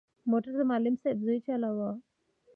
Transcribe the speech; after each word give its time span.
موټر 0.29 0.53
د 0.59 0.61
معلم 0.69 0.95
صاحب 1.01 1.17
زوی 1.25 1.39
چلاوه. 1.47 1.91